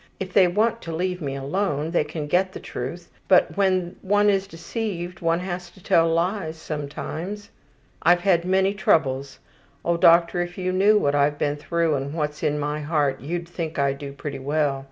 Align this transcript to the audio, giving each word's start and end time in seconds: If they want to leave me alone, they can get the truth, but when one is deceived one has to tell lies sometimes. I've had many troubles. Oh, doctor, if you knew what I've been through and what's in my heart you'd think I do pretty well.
If 0.19 0.33
they 0.33 0.47
want 0.47 0.81
to 0.81 0.95
leave 0.95 1.21
me 1.21 1.35
alone, 1.35 1.91
they 1.91 2.03
can 2.03 2.25
get 2.25 2.53
the 2.53 2.59
truth, 2.59 3.11
but 3.27 3.55
when 3.55 3.97
one 4.01 4.31
is 4.31 4.47
deceived 4.47 5.19
one 5.21 5.41
has 5.41 5.69
to 5.69 5.83
tell 5.83 6.09
lies 6.09 6.57
sometimes. 6.57 7.51
I've 8.01 8.21
had 8.21 8.43
many 8.43 8.73
troubles. 8.73 9.37
Oh, 9.85 9.97
doctor, 9.97 10.41
if 10.41 10.57
you 10.57 10.71
knew 10.71 10.97
what 10.97 11.13
I've 11.13 11.37
been 11.37 11.55
through 11.57 11.93
and 11.93 12.15
what's 12.15 12.41
in 12.41 12.57
my 12.57 12.79
heart 12.79 13.21
you'd 13.21 13.47
think 13.47 13.77
I 13.77 13.93
do 13.93 14.11
pretty 14.11 14.39
well. 14.39 14.79